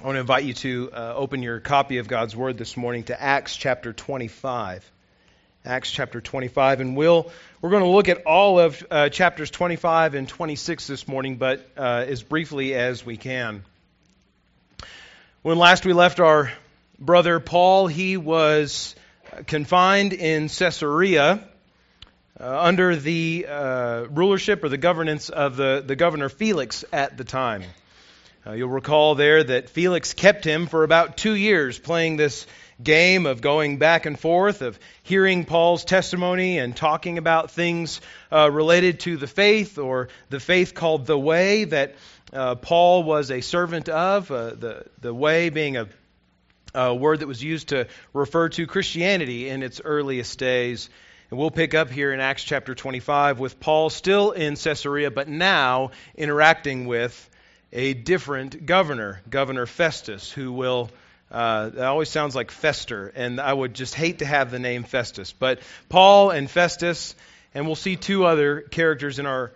[0.00, 3.02] I want to invite you to uh, open your copy of God's Word this morning
[3.04, 4.88] to Acts chapter 25.
[5.64, 10.14] Acts chapter 25, and we'll we're going to look at all of uh, chapters 25
[10.14, 13.64] and 26 this morning, but uh, as briefly as we can.
[15.42, 16.52] When last we left our
[17.00, 18.94] brother Paul, he was
[19.48, 21.42] confined in Caesarea
[22.38, 27.24] uh, under the uh, rulership or the governance of the, the governor Felix at the
[27.24, 27.64] time.
[28.48, 32.46] Uh, you'll recall there that Felix kept him for about two years playing this
[32.82, 38.00] game of going back and forth, of hearing Paul's testimony and talking about things
[38.32, 41.96] uh, related to the faith or the faith called the way that
[42.32, 45.86] uh, Paul was a servant of, uh, the, the way being a,
[46.74, 50.88] a word that was used to refer to Christianity in its earliest days.
[51.28, 55.28] And we'll pick up here in Acts chapter 25 with Paul still in Caesarea, but
[55.28, 57.27] now interacting with
[57.72, 60.90] a different governor, Governor Festus, who will.
[61.30, 64.84] Uh, that always sounds like Fester, and I would just hate to have the name
[64.84, 65.30] Festus.
[65.30, 67.14] But Paul and Festus,
[67.52, 69.52] and we'll see two other characters in our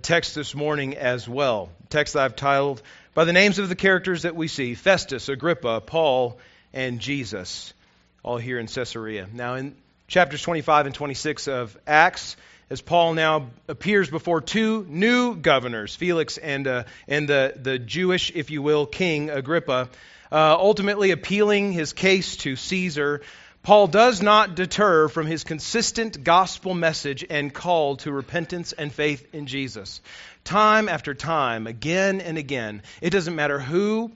[0.00, 1.68] text this morning as well.
[1.90, 2.82] Text that I've titled
[3.12, 6.38] by the names of the characters that we see Festus, Agrippa, Paul,
[6.72, 7.74] and Jesus,
[8.22, 9.28] all here in Caesarea.
[9.32, 9.76] Now, in
[10.08, 12.36] chapters 25 and 26 of Acts,
[12.74, 18.32] as Paul now appears before two new governors, Felix and, uh, and the, the Jewish,
[18.34, 19.88] if you will, king Agrippa,
[20.32, 23.22] uh, ultimately appealing his case to Caesar.
[23.62, 29.32] Paul does not deter from his consistent gospel message and call to repentance and faith
[29.32, 30.00] in Jesus.
[30.42, 34.10] Time after time, again and again, it doesn't matter who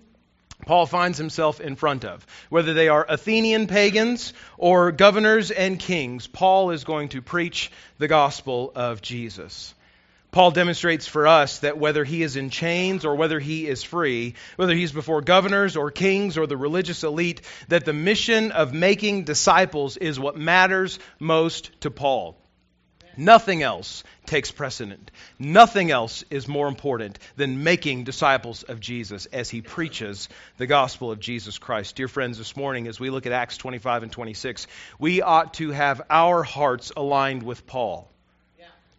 [0.66, 2.26] Paul finds himself in front of.
[2.48, 8.08] Whether they are Athenian pagans or governors and kings, Paul is going to preach the
[8.08, 9.74] gospel of Jesus.
[10.30, 14.34] Paul demonstrates for us that whether he is in chains or whether he is free,
[14.56, 19.24] whether he's before governors or kings or the religious elite, that the mission of making
[19.24, 22.37] disciples is what matters most to Paul.
[23.18, 25.10] Nothing else takes precedent.
[25.40, 31.10] Nothing else is more important than making disciples of Jesus as he preaches the gospel
[31.10, 31.96] of Jesus Christ.
[31.96, 34.68] Dear friends, this morning, as we look at Acts 25 and 26,
[35.00, 38.08] we ought to have our hearts aligned with Paul,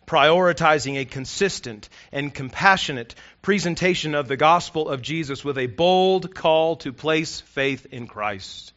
[0.05, 6.75] prioritizing a consistent and compassionate presentation of the gospel of Jesus with a bold call
[6.77, 8.73] to place faith in Christ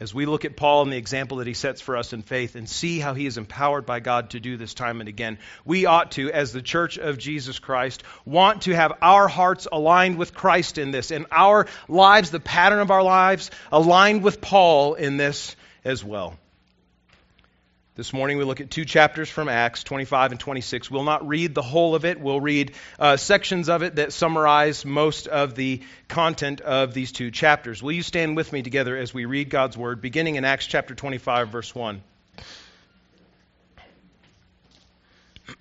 [0.00, 2.54] as we look at Paul and the example that he sets for us in faith
[2.54, 5.86] and see how he is empowered by God to do this time and again, we
[5.86, 10.34] ought to, as the church of Jesus Christ, want to have our hearts aligned with
[10.34, 15.16] Christ in this, and our lives, the pattern of our lives, aligned with Paul in
[15.16, 16.38] this as well.
[17.98, 20.88] This morning we look at two chapters from Acts, 25 and 26.
[20.88, 22.20] We'll not read the whole of it.
[22.20, 27.32] We'll read uh, sections of it that summarize most of the content of these two
[27.32, 27.82] chapters.
[27.82, 30.94] Will you stand with me together as we read God's Word, beginning in Acts chapter
[30.94, 32.00] 25, verse 1?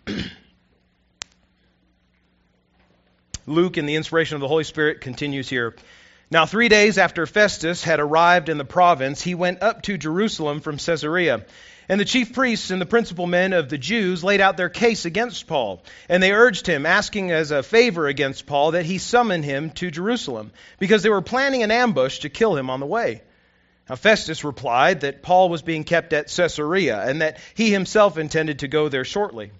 [3.47, 5.75] Luke, in the inspiration of the Holy Spirit, continues here.
[6.29, 10.59] Now, three days after Festus had arrived in the province, he went up to Jerusalem
[10.59, 11.43] from Caesarea.
[11.89, 15.05] And the chief priests and the principal men of the Jews laid out their case
[15.05, 15.83] against Paul.
[16.09, 19.89] And they urged him, asking as a favor against Paul, that he summon him to
[19.89, 23.21] Jerusalem, because they were planning an ambush to kill him on the way.
[23.89, 28.59] Now Festus replied that Paul was being kept at Caesarea, and that he himself intended
[28.59, 29.51] to go there shortly.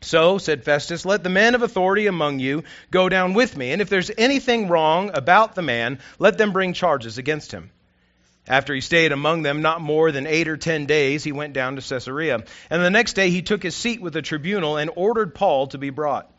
[0.00, 3.80] So, said Festus, let the men of authority among you go down with me, and
[3.80, 7.70] if there's anything wrong about the man, let them bring charges against him.
[8.46, 11.76] After he stayed among them not more than eight or ten days, he went down
[11.76, 12.44] to Caesarea.
[12.68, 15.78] And the next day he took his seat with the tribunal and ordered Paul to
[15.78, 16.30] be brought.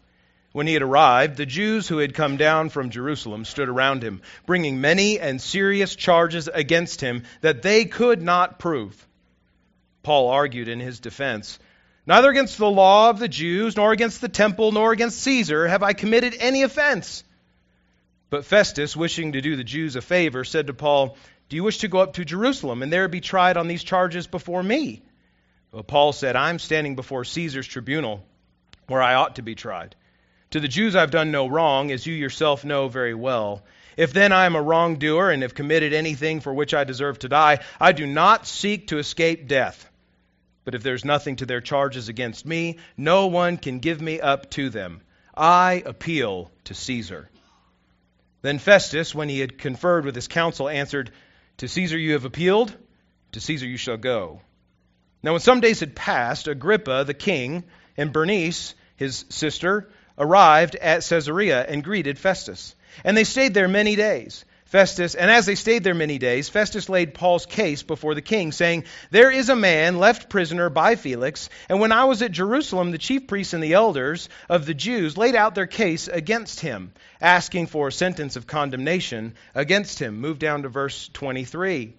[0.51, 4.21] When he had arrived, the Jews who had come down from Jerusalem stood around him,
[4.45, 9.05] bringing many and serious charges against him that they could not prove.
[10.03, 11.59] Paul argued in his defense
[12.07, 15.81] Neither against the law of the Jews, nor against the temple, nor against Caesar have
[15.81, 17.23] I committed any offense.
[18.29, 21.17] But Festus, wishing to do the Jews a favor, said to Paul,
[21.49, 24.27] do you wish to go up to Jerusalem and there be tried on these charges
[24.27, 25.03] before me?
[25.87, 28.25] Paul said, I'm standing before Caesar's tribunal
[28.87, 29.95] where I ought to be tried.
[30.51, 33.63] To the Jews I've done no wrong, as you yourself know very well.
[33.97, 37.29] If then I am a wrongdoer and have committed anything for which I deserve to
[37.29, 39.89] die, I do not seek to escape death.
[40.63, 44.49] But if there's nothing to their charges against me, no one can give me up
[44.51, 45.01] to them.
[45.35, 47.29] I appeal to Caesar.
[48.41, 51.11] Then Festus, when he had conferred with his council, answered,
[51.57, 52.75] to Caesar you have appealed,
[53.31, 54.41] to Caesar you shall go.
[55.23, 57.63] Now, when some days had passed, Agrippa the king
[57.97, 62.75] and Bernice, his sister, arrived at Caesarea and greeted Festus.
[63.03, 64.45] And they stayed there many days.
[64.65, 68.51] Festus, and as they stayed there many days, Festus laid Paul's case before the king,
[68.51, 72.89] saying, There is a man left prisoner by Felix, and when I was at Jerusalem,
[72.89, 76.93] the chief priests and the elders of the Jews laid out their case against him,
[77.21, 80.19] asking for a sentence of condemnation against him.
[80.19, 81.93] Move down to verse 23.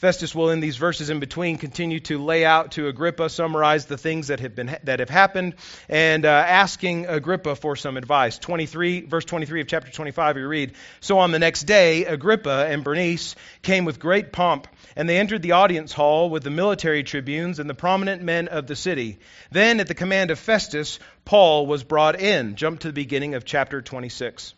[0.00, 3.98] Festus will, in these verses in between, continue to lay out to Agrippa, summarize the
[3.98, 5.56] things that have been that have happened,
[5.90, 8.38] and uh, asking Agrippa for some advice.
[8.38, 12.82] 23, verse 23 of chapter 25, we read: So on the next day, Agrippa and
[12.82, 17.58] Bernice came with great pomp, and they entered the audience hall with the military tribunes
[17.58, 19.18] and the prominent men of the city.
[19.50, 22.54] Then, at the command of Festus, Paul was brought in.
[22.54, 24.54] Jump to the beginning of chapter 26.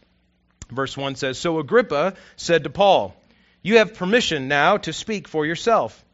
[0.71, 3.17] Verse 1 says: So Agrippa said to Paul.
[3.63, 6.05] You have permission now to speak for yourself.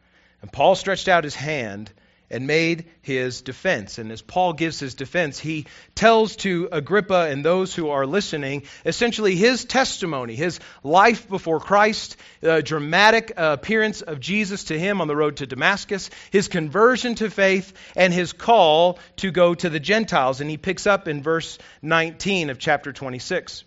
[0.43, 1.91] And Paul stretched out his hand
[2.31, 3.99] and made his defense.
[3.99, 8.65] And as Paul gives his defense, he tells to Agrippa and those who are listening
[8.85, 15.09] essentially his testimony, his life before Christ, the dramatic appearance of Jesus to him on
[15.09, 19.81] the road to Damascus, his conversion to faith, and his call to go to the
[19.81, 20.41] Gentiles.
[20.41, 23.65] And he picks up in verse 19 of chapter 26.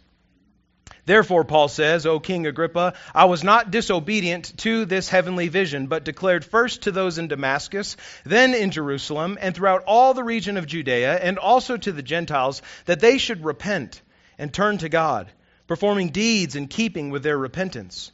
[1.05, 6.05] Therefore, Paul says, O King Agrippa, I was not disobedient to this heavenly vision, but
[6.05, 10.67] declared first to those in Damascus, then in Jerusalem, and throughout all the region of
[10.67, 14.01] Judea, and also to the Gentiles, that they should repent
[14.37, 15.31] and turn to God,
[15.67, 18.11] performing deeds in keeping with their repentance.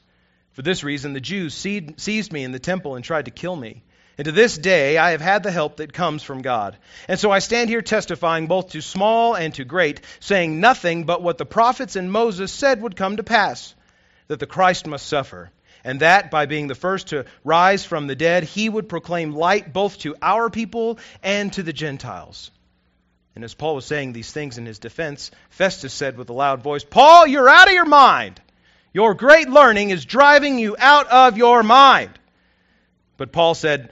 [0.54, 3.84] For this reason, the Jews seized me in the temple and tried to kill me.
[4.18, 6.78] And to this day I have had the help that comes from God.
[7.08, 11.22] And so I stand here testifying both to small and to great, saying nothing but
[11.22, 13.76] what the prophets and Moses said would come to pass
[14.28, 15.52] that the Christ must suffer,
[15.84, 19.72] and that by being the first to rise from the dead, he would proclaim light
[19.72, 22.52] both to our people and to the Gentiles.
[23.36, 26.62] And as Paul was saying these things in his defense, Festus said with a loud
[26.62, 28.42] voice, Paul, you're out of your mind.
[28.94, 32.10] Your great learning is driving you out of your mind.
[33.16, 33.92] But Paul said,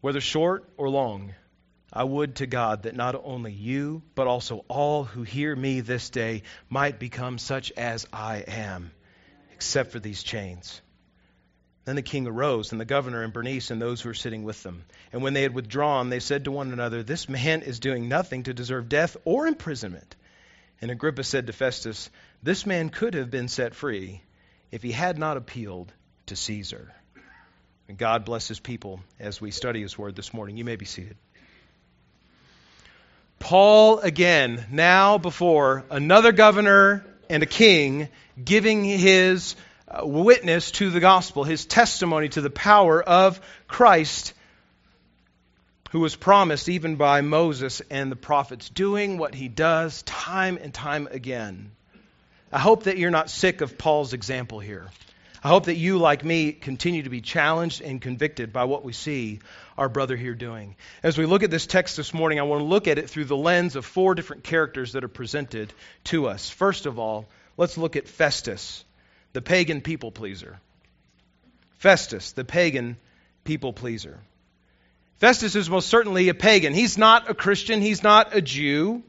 [0.00, 1.34] whether short or long,
[1.92, 6.10] I would to God that not only you, but also all who hear me this
[6.10, 8.92] day might become such as I am,
[9.52, 10.80] except for these chains.
[11.84, 14.62] Then the king arose, and the governor and Bernice and those who were sitting with
[14.62, 14.84] them.
[15.12, 18.44] And when they had withdrawn, they said to one another, This man is doing nothing
[18.44, 20.14] to deserve death or imprisonment.
[20.80, 22.10] And Agrippa said to Festus,
[22.42, 24.22] This man could have been set free
[24.70, 25.92] if he had not appealed
[26.26, 26.94] to Caesar.
[27.90, 30.56] And God bless his people as we study his word this morning.
[30.56, 31.16] You may be seated.
[33.40, 38.08] Paul, again, now before another governor and a king,
[38.44, 39.56] giving his
[39.88, 44.34] uh, witness to the gospel, his testimony to the power of Christ,
[45.90, 50.72] who was promised even by Moses and the prophets, doing what he does time and
[50.72, 51.72] time again.
[52.52, 54.90] I hope that you're not sick of Paul's example here.
[55.42, 58.92] I hope that you, like me, continue to be challenged and convicted by what we
[58.92, 59.40] see
[59.78, 60.76] our brother here doing.
[61.02, 63.24] As we look at this text this morning, I want to look at it through
[63.24, 65.72] the lens of four different characters that are presented
[66.04, 66.50] to us.
[66.50, 67.26] First of all,
[67.56, 68.84] let's look at Festus,
[69.32, 70.60] the pagan people pleaser.
[71.78, 72.98] Festus, the pagan
[73.44, 74.18] people pleaser.
[75.16, 76.74] Festus is most certainly a pagan.
[76.74, 79.02] He's not a Christian, he's not a Jew.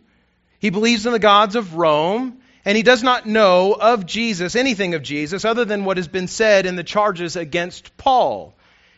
[0.60, 4.94] He believes in the gods of Rome and he does not know of Jesus, anything
[4.94, 8.54] of Jesus, other than what has been said in the charges against Paul.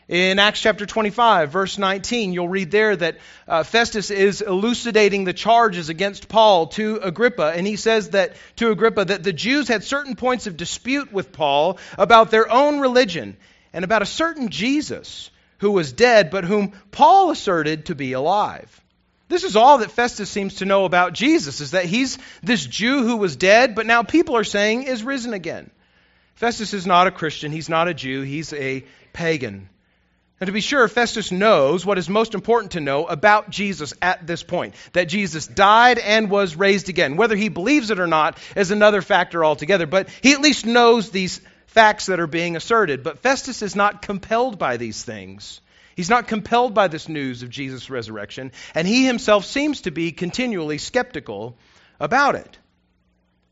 [0.06, 3.16] In Acts chapter 25, verse 19, you'll read there that
[3.48, 8.70] uh, Festus is elucidating the charges against Paul to Agrippa, and he says that to
[8.70, 13.38] Agrippa that the Jews had certain points of dispute with Paul about their own religion
[13.72, 18.83] and about a certain Jesus who was dead, but whom Paul asserted to be alive.
[19.28, 23.02] This is all that Festus seems to know about Jesus, is that he's this Jew
[23.04, 25.70] who was dead, but now people are saying is risen again.
[26.34, 29.68] Festus is not a Christian, he's not a Jew, he's a pagan.
[30.40, 34.26] And to be sure, Festus knows what is most important to know about Jesus at
[34.26, 37.16] this point that Jesus died and was raised again.
[37.16, 41.08] Whether he believes it or not is another factor altogether, but he at least knows
[41.08, 43.02] these facts that are being asserted.
[43.04, 45.60] But Festus is not compelled by these things.
[45.96, 50.12] He's not compelled by this news of Jesus' resurrection, and he himself seems to be
[50.12, 51.56] continually skeptical
[52.00, 52.58] about it.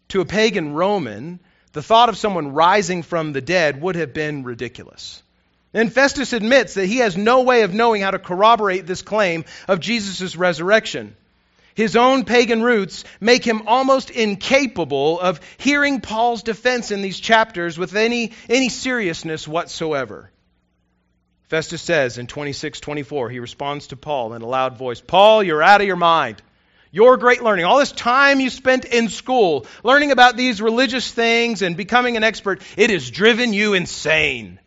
[0.09, 1.41] To a pagan Roman,
[1.73, 5.23] The thought of someone rising from the dead would have been ridiculous.
[5.73, 9.47] And Festus admits that he has no way of knowing how to corroborate this claim
[9.69, 11.17] of Jesus' resurrection.
[11.75, 17.79] His own pagan roots make him almost incapable of hearing Paul's defense in these chapters
[17.79, 20.31] with any, any seriousness whatsoever.
[21.53, 25.83] Festus says in 26:24, he responds to Paul in a loud voice, "Paul, you're out
[25.83, 26.41] of your mind.
[26.91, 31.61] Your great learning, all this time you spent in school learning about these religious things
[31.61, 34.61] and becoming an expert, it has driven you insane."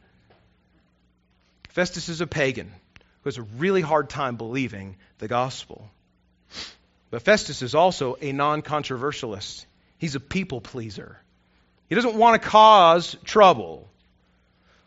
[1.69, 5.89] Festus is a pagan who has a really hard time believing the gospel.
[7.09, 9.65] But Festus is also a non controversialist.
[9.97, 11.19] He's a people pleaser.
[11.89, 13.89] He doesn't want to cause trouble.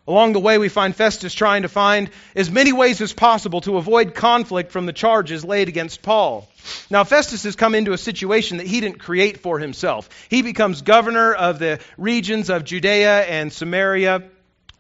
[0.09, 3.77] Along the way, we find Festus trying to find as many ways as possible to
[3.77, 6.49] avoid conflict from the charges laid against Paul.
[6.89, 10.09] Now, Festus has come into a situation that he didn't create for himself.
[10.31, 14.23] He becomes governor of the regions of Judea and Samaria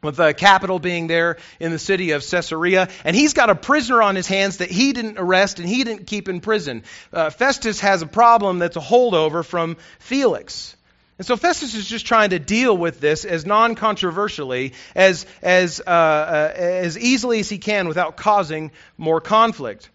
[0.02, 2.88] with the capital being there in the city of Caesarea.
[3.04, 6.06] And he's got a prisoner on his hands that he didn't arrest and he didn't
[6.06, 6.84] keep in prison.
[7.12, 10.74] Uh, Festus has a problem that's a holdover from Felix.
[11.18, 15.80] And so Festus is just trying to deal with this as non controversially, as, as,
[15.84, 19.90] uh, uh, as easily as he can without causing more conflict.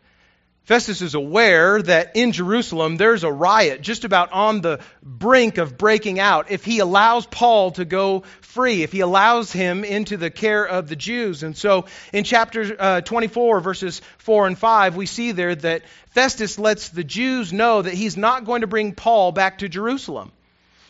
[0.66, 5.78] Festus is aware that in Jerusalem there's a riot just about on the brink of
[5.78, 10.30] breaking out if he allows Paul to go free, if he allows him into the
[10.30, 11.44] care of the Jews.
[11.44, 16.58] And so in chapter uh, 24, verses 4 and 5, we see there that Festus
[16.58, 20.32] lets the Jews know that he's not going to bring Paul back to Jerusalem.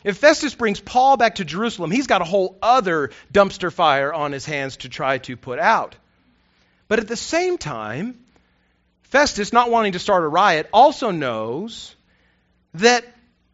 [0.04, 4.32] If Festus brings Paul back to Jerusalem, he's got a whole other dumpster fire on
[4.32, 5.96] his hands to try to put out.
[6.88, 8.20] But at the same time,
[9.04, 11.96] Festus, not wanting to start a riot, also knows
[12.74, 13.06] that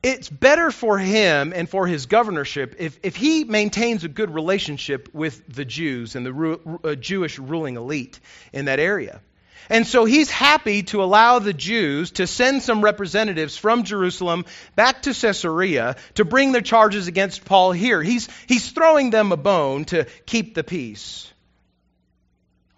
[0.01, 5.13] it's better for him and for his governorship if, if he maintains a good relationship
[5.13, 8.19] with the Jews and the ru- uh, Jewish ruling elite
[8.53, 9.21] in that area.
[9.69, 14.45] And so he's happy to allow the Jews to send some representatives from Jerusalem
[14.75, 18.01] back to Caesarea to bring their charges against Paul here.
[18.01, 21.31] He's, he's throwing them a bone to keep the peace.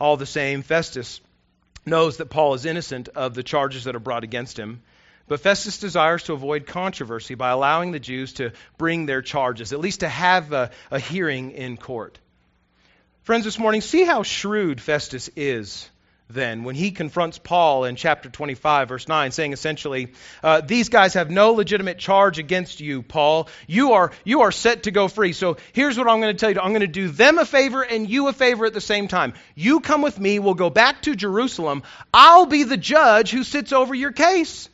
[0.02, 1.22] All the same, Festus
[1.86, 4.82] knows that Paul is innocent of the charges that are brought against him.
[5.28, 9.80] But Festus desires to avoid controversy by allowing the Jews to bring their charges, at
[9.80, 12.20] least to have a, a hearing in court.
[13.24, 15.90] Friends, this morning, see how shrewd Festus is
[16.34, 21.14] then when he confronts Paul in chapter 25, verse 9, saying essentially, uh, These guys
[21.16, 23.50] have no legitimate charge against you, Paul.
[23.68, 25.34] You are, you are set to go free.
[25.34, 27.84] So here's what I'm going to tell you I'm going to do them a favor
[27.84, 29.34] and you a favor at the same time.
[29.56, 31.84] You come with me, we'll go back to Jerusalem.
[32.14, 34.70] I'll be the judge who sits over your case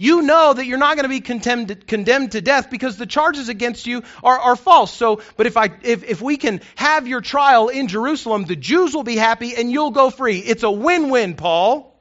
[0.00, 3.48] you know that you're not going to be condemned, condemned to death because the charges
[3.48, 4.94] against you are, are false.
[4.94, 8.94] So, but if, I, if, if we can have your trial in Jerusalem, the Jews
[8.94, 10.38] will be happy and you'll go free.
[10.38, 12.00] It's a win win, Paul.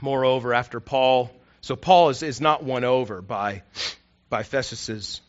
[0.00, 3.64] Moreover, after Paul, so Paul is, is not won over by,
[4.30, 5.20] by Festus's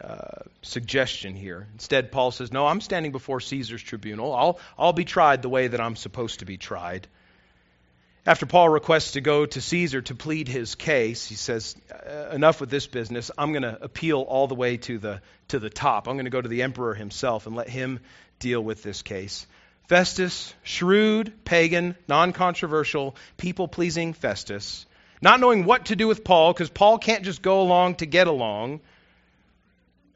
[0.00, 1.66] uh, suggestion here.
[1.72, 4.32] Instead, Paul says, No, I'm standing before Caesar's tribunal.
[4.32, 7.08] I'll, I'll be tried the way that I'm supposed to be tried.
[8.30, 12.60] After Paul requests to go to Caesar to plead his case, he says, uh, Enough
[12.60, 13.32] with this business.
[13.36, 16.06] I'm going to appeal all the way to the, to the top.
[16.06, 17.98] I'm going to go to the emperor himself and let him
[18.38, 19.48] deal with this case.
[19.88, 24.86] Festus, shrewd, pagan, non controversial, people pleasing Festus,
[25.20, 28.28] not knowing what to do with Paul, because Paul can't just go along to get
[28.28, 28.78] along,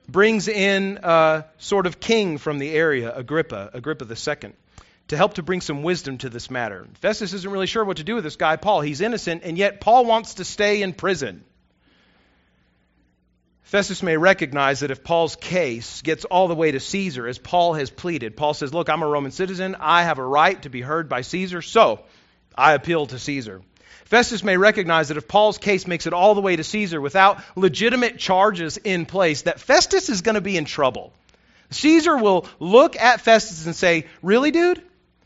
[0.08, 4.52] brings in a sort of king from the area, Agrippa, Agrippa II
[5.08, 6.86] to help to bring some wisdom to this matter.
[6.94, 8.80] Festus isn't really sure what to do with this guy, Paul.
[8.80, 11.44] He's innocent, and yet Paul wants to stay in prison.
[13.64, 17.74] Festus may recognize that if Paul's case gets all the way to Caesar, as Paul
[17.74, 19.76] has pleaded, Paul says, Look, I'm a Roman citizen.
[19.80, 22.00] I have a right to be heard by Caesar, so
[22.56, 23.62] I appeal to Caesar.
[24.04, 27.42] Festus may recognize that if Paul's case makes it all the way to Caesar without
[27.56, 31.12] legitimate charges in place, that Festus is going to be in trouble.
[31.70, 34.82] Caesar will look at Festus and say, Really, dude?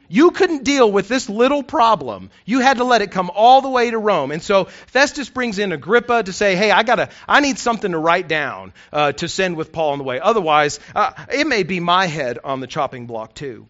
[0.09, 2.31] You couldn't deal with this little problem.
[2.47, 4.31] You had to let it come all the way to Rome.
[4.31, 7.99] And so Festus brings in Agrippa to say, hey, I gotta, I need something to
[7.99, 10.19] write down uh, to send with Paul on the way.
[10.19, 13.69] Otherwise, uh, it may be my head on the chopping block too.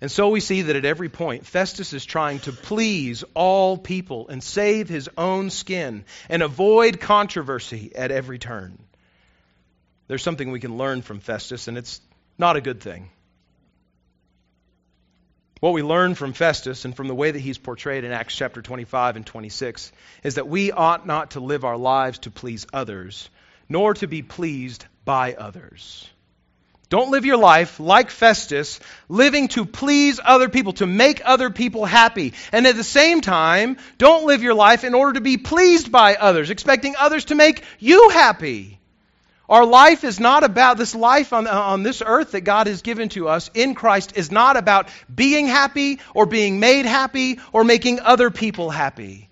[0.00, 4.28] And so we see that at every point, Festus is trying to please all people
[4.28, 8.78] and save his own skin and avoid controversy at every turn.
[10.06, 12.00] There's something we can learn from Festus, and it's
[12.38, 13.10] not a good thing.
[15.60, 18.62] What we learn from Festus and from the way that he's portrayed in Acts chapter
[18.62, 19.90] 25 and 26
[20.22, 23.28] is that we ought not to live our lives to please others,
[23.68, 26.08] nor to be pleased by others.
[26.90, 31.84] Don't live your life like Festus, living to please other people, to make other people
[31.84, 32.34] happy.
[32.52, 36.14] And at the same time, don't live your life in order to be pleased by
[36.14, 38.77] others, expecting others to make you happy.
[39.48, 43.08] Our life is not about this life on, on this earth that God has given
[43.10, 48.00] to us in Christ is not about being happy or being made happy or making
[48.00, 49.30] other people happy.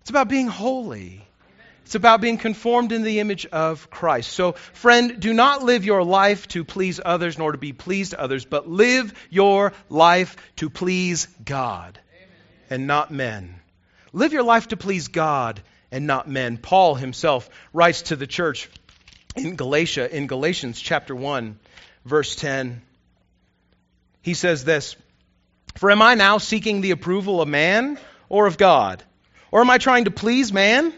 [0.00, 1.24] It's about being holy.
[1.84, 4.32] It's about being conformed in the image of Christ.
[4.32, 8.20] So, friend, do not live your life to please others nor to be pleased to
[8.20, 12.00] others, but live your life to please God
[12.68, 13.54] and not men.
[14.12, 16.56] Live your life to please God and not men.
[16.56, 18.68] Paul himself writes to the church
[19.36, 21.58] in Galatia, in Galatians chapter 1,
[22.04, 22.82] verse 10.
[24.22, 24.96] He says this
[25.76, 27.98] For am I now seeking the approval of man
[28.28, 29.02] or of God?
[29.50, 30.92] Or am I trying to please man?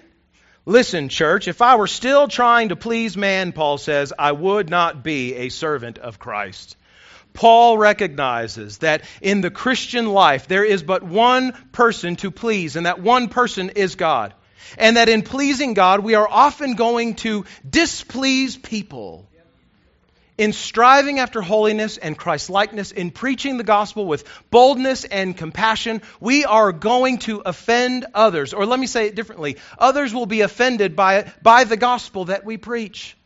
[0.67, 5.03] Listen, church, if I were still trying to please man, Paul says, I would not
[5.03, 6.77] be a servant of Christ.
[7.35, 12.87] Paul recognizes that in the Christian life there is but one person to please, and
[12.87, 14.33] that one person is God
[14.79, 19.29] and that in pleasing God, we are often going to displease people.
[20.37, 26.03] In striving after holiness and Christ likeness, in preaching the gospel with boldness and compassion,
[26.19, 28.53] we are going to offend others.
[28.53, 32.45] Or let me say it differently others will be offended by, by the gospel that
[32.45, 33.17] we preach.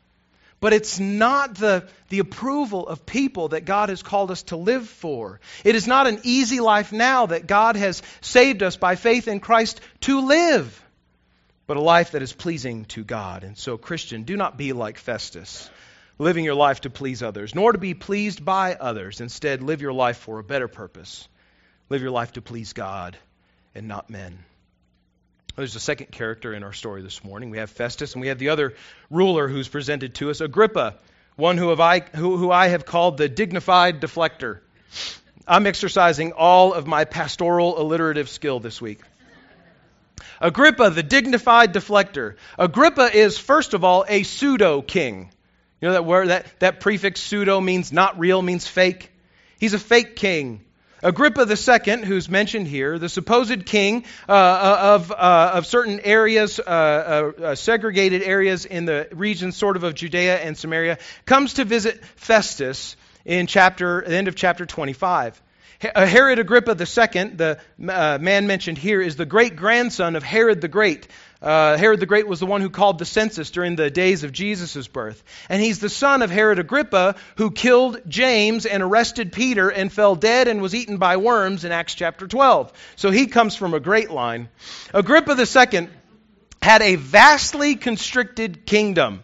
[0.61, 4.87] But it's not the, the approval of people that God has called us to live
[4.87, 5.41] for.
[5.65, 9.41] It is not an easy life now that God has saved us by faith in
[9.41, 10.85] Christ to live
[11.69, 13.45] but a life that is pleasing to God.
[13.45, 15.69] And so, Christian, do not be like Festus,
[16.19, 19.21] living your life to please others, nor to be pleased by others.
[19.21, 21.29] Instead, live your life for a better purpose.
[21.91, 23.19] Live your life to please God
[23.75, 24.39] and not men.
[25.57, 27.51] There's a second character in our story this morning.
[27.51, 28.75] We have Festus, and we have the other
[29.11, 30.97] ruler who's presented to us, Agrippa,
[31.37, 34.61] one who, I, who, who I have called the dignified deflector.
[35.47, 39.01] I'm exercising all of my pastoral alliterative skill this week.
[40.41, 42.37] Agrippa, the dignified deflector.
[42.59, 45.31] Agrippa is, first of all, a pseudo king.
[45.81, 49.13] You know that word, that, that prefix pseudo means not real, means fake.
[49.59, 50.65] He's a fake king.
[51.03, 56.59] Agrippa II, who's mentioned here, the supposed king uh, uh of, uh, of certain areas,
[56.59, 56.63] uh,
[57.39, 61.65] uh, uh, segregated areas in the region sort of of Judea and Samaria, comes to
[61.65, 65.41] visit Festus in chapter, the end of chapter 25.
[65.81, 70.61] Uh, Herod Agrippa II, the uh, man mentioned here, is the great grandson of Herod
[70.61, 71.07] the Great.
[71.41, 74.33] Uh, Herod the Great was the one who called the census during the days of
[74.33, 75.23] Jesus' birth.
[75.49, 80.17] And he's the son of Herod Agrippa, who killed James and arrested Peter and fell
[80.17, 82.73] dead and was eaten by worms in Acts chapter 12.
[82.97, 84.49] So he comes from a great line.
[84.93, 85.89] Agrippa II
[86.61, 89.23] had a vastly constricted kingdom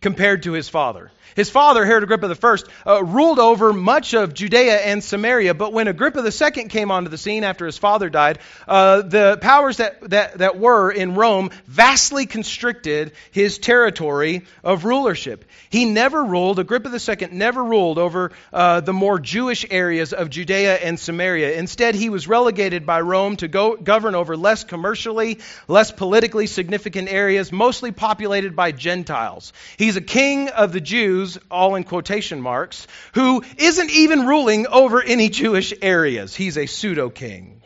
[0.00, 1.10] compared to his father.
[1.36, 2.56] His father, Herod Agrippa I,
[2.90, 7.18] uh, ruled over much of Judea and Samaria, but when Agrippa II came onto the
[7.18, 12.26] scene after his father died, uh, the powers that, that, that were in Rome vastly
[12.26, 15.44] constricted his territory of rulership.
[15.70, 20.76] He never ruled, Agrippa II never ruled over uh, the more Jewish areas of Judea
[20.76, 21.58] and Samaria.
[21.58, 27.08] Instead, he was relegated by Rome to go, govern over less commercially, less politically significant
[27.08, 29.52] areas, mostly populated by Gentiles.
[29.76, 34.66] He's a king of the Jews Jews, all in quotation marks, who isn't even ruling
[34.68, 36.34] over any Jewish areas.
[36.34, 37.62] He's a pseudo king.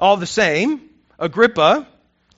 [0.00, 0.80] All the same,
[1.18, 1.86] Agrippa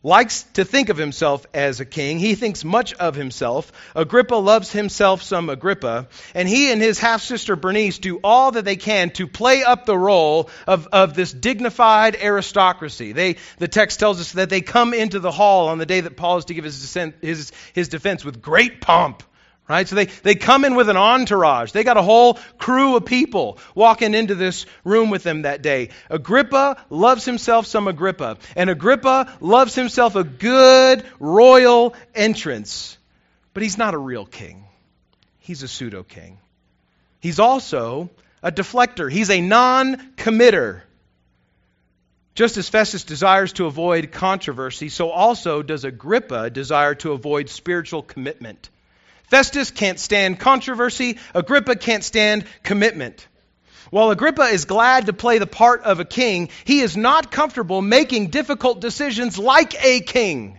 [0.03, 2.19] likes to think of himself as a king.
[2.19, 3.73] He thinks much of himself.
[3.95, 6.09] Agrippa loves himself some Agrippa.
[6.35, 9.87] And he and his half sister Bernice do all that they can to play up
[9.87, 13.13] the role of, of this dignified aristocracy.
[13.13, 16.17] They, the text tells us that they come into the hall on the day that
[16.17, 19.23] Paul is to give his, his, his defense with great pomp
[19.69, 19.87] right?
[19.89, 21.73] So they, they come in with an entourage.
[21.73, 25.91] They got a whole crew of people walking into this room with them that day.
[26.09, 32.97] Agrippa loves himself some Agrippa, and Agrippa loves himself a good royal entrance.
[33.55, 34.65] But he's not a real king,
[35.39, 36.39] he's a pseudo king.
[37.21, 38.11] He's also
[38.43, 40.83] a deflector, he's a non committer.
[42.35, 48.03] Just as Festus desires to avoid controversy, so also does Agrippa desire to avoid spiritual
[48.03, 48.69] commitment.
[49.27, 51.19] Festus can't stand controversy.
[51.35, 53.27] Agrippa can't stand commitment.
[53.91, 57.83] While Agrippa is glad to play the part of a king, he is not comfortable
[57.83, 60.59] making difficult decisions like a king.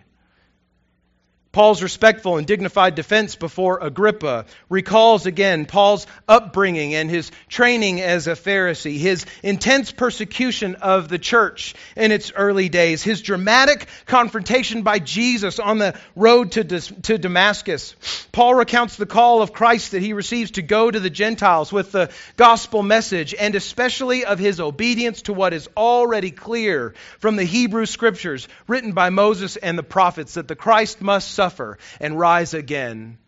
[1.51, 8.27] Paul's respectful and dignified defense before Agrippa recalls again Paul's upbringing and his training as
[8.27, 14.83] a Pharisee, his intense persecution of the church in its early days, his dramatic confrontation
[14.83, 17.95] by Jesus on the road to, to Damascus.
[18.31, 21.91] Paul recounts the call of Christ that he receives to go to the Gentiles with
[21.91, 27.43] the gospel message, and especially of his obedience to what is already clear from the
[27.43, 32.55] Hebrew scriptures written by Moses and the prophets that the Christ must suffer and rise
[32.55, 33.19] again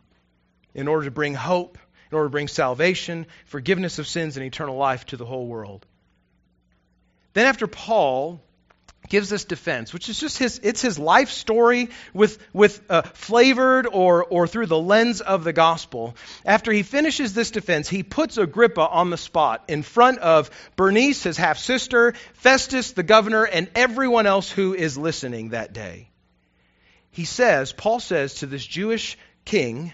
[0.74, 1.78] in order to bring hope,
[2.12, 5.86] in order to bring salvation, forgiveness of sins, and eternal life to the whole world.
[7.34, 8.42] Then, after Paul
[9.08, 13.88] gives this defense, which is just his, it's his life story with, with uh, flavored
[13.88, 16.16] or, or through the lens of the gospel.
[16.46, 21.24] After he finishes this defense, he puts Agrippa on the spot in front of Bernice,
[21.24, 26.09] his half sister, Festus, the governor, and everyone else who is listening that day
[27.20, 29.92] he says, Paul says to this Jewish king,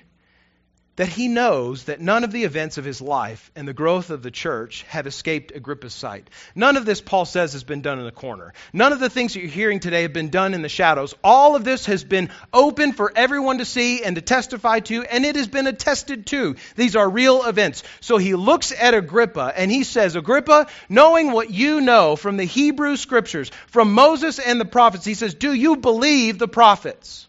[0.96, 4.24] that he knows that none of the events of his life and the growth of
[4.24, 6.30] the church have escaped Agrippa's sight.
[6.56, 8.54] None of this, Paul says, has been done in a corner.
[8.72, 11.14] None of the things that you're hearing today have been done in the shadows.
[11.24, 15.26] All of this has been open for everyone to see and to testify to, and
[15.26, 16.56] it has been attested to.
[16.78, 17.84] These are real events.
[18.00, 22.46] So he looks at Agrippa and he says, Agrippa, knowing what you know from the
[22.46, 27.28] Hebrew scriptures, from Moses and the prophets, he says, Do you believe the prophets?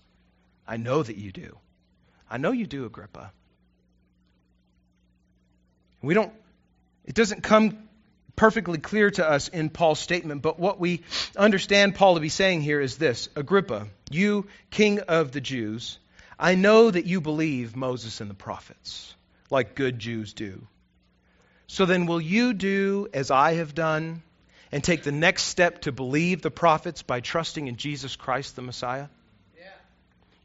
[0.68, 1.59] I know that you do.
[2.31, 3.33] I know you do, Agrippa.
[6.07, 6.33] We don't,
[7.05, 7.77] it doesn't come
[8.37, 11.03] perfectly clear to us in Paul's statement, but what we
[11.37, 15.99] understand Paul to be saying here is this Agrippa, you, king of the Jews,
[16.38, 19.14] I know that you believe Moses and the prophets,
[19.51, 20.66] like good Jews do.
[21.66, 24.23] So then, will you do as I have done
[24.71, 28.62] and take the next step to believe the prophets by trusting in Jesus Christ the
[28.62, 29.09] Messiah?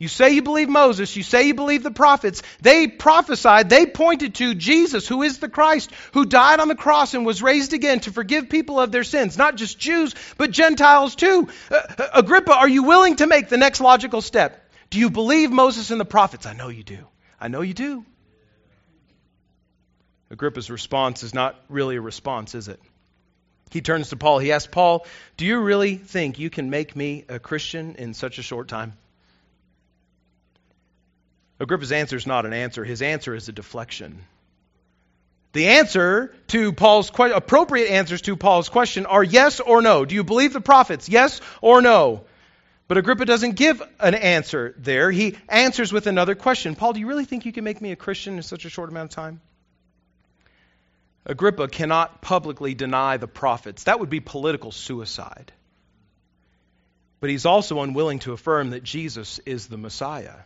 [0.01, 2.41] You say you believe Moses, you say you believe the prophets.
[2.59, 7.13] They prophesied, they pointed to Jesus, who is the Christ, who died on the cross
[7.13, 11.13] and was raised again to forgive people of their sins, not just Jews, but Gentiles
[11.13, 11.49] too.
[11.69, 14.67] Uh, uh, Agrippa, are you willing to make the next logical step?
[14.89, 16.47] Do you believe Moses and the prophets?
[16.47, 17.05] I know you do.
[17.39, 18.03] I know you do.
[20.31, 22.79] Agrippa's response is not really a response, is it?
[23.69, 24.39] He turns to Paul.
[24.39, 25.05] He asks Paul,
[25.37, 28.93] Do you really think you can make me a Christian in such a short time?
[31.61, 34.25] Agrippa's answer is not an answer, his answer is a deflection.
[35.53, 40.03] The answer to Paul's que- appropriate answers to Paul's question are yes or no.
[40.03, 41.07] Do you believe the prophets?
[41.07, 42.23] Yes or no?
[42.87, 45.11] But Agrippa doesn't give an answer there.
[45.11, 46.73] He answers with another question.
[46.73, 48.89] Paul, do you really think you can make me a Christian in such a short
[48.89, 49.39] amount of time?
[51.27, 53.83] Agrippa cannot publicly deny the prophets.
[53.83, 55.51] That would be political suicide.
[57.19, 60.37] But he's also unwilling to affirm that Jesus is the Messiah.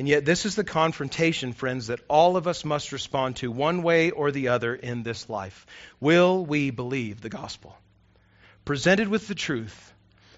[0.00, 3.82] And yet, this is the confrontation, friends, that all of us must respond to one
[3.82, 5.66] way or the other in this life.
[6.00, 7.76] Will we believe the gospel?
[8.64, 9.92] Presented with the truth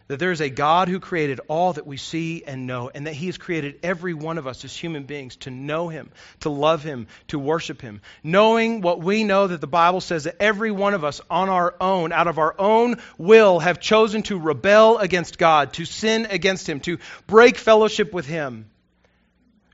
[0.09, 3.15] that there is a God who created all that we see and know, and that
[3.15, 6.83] He has created every one of us as human beings to know Him, to love
[6.83, 8.01] Him, to worship Him.
[8.25, 11.77] Knowing what we know that the Bible says that every one of us on our
[11.81, 16.69] own, out of our own will, have chosen to rebel against God, to sin against
[16.69, 16.99] Him, to
[17.29, 18.67] break fellowship with Him.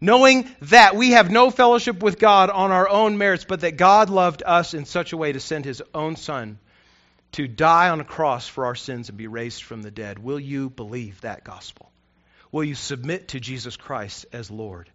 [0.01, 4.11] Knowing that we have no fellowship with God on our own merits, but that God
[4.11, 6.59] loved us in such a way to send his own Son
[7.33, 10.19] to die on a cross for our sins and be raised from the dead.
[10.19, 11.91] Will you believe that gospel?
[12.51, 14.89] Will you submit to Jesus Christ as Lord?